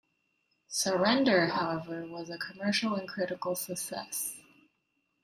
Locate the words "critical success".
3.07-4.35